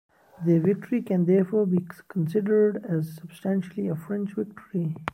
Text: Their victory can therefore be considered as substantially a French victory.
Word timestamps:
Their 0.43 0.59
victory 0.59 1.03
can 1.03 1.25
therefore 1.25 1.67
be 1.67 1.85
considered 2.07 2.83
as 2.89 3.13
substantially 3.13 3.87
a 3.87 3.95
French 3.95 4.33
victory. 4.33 4.95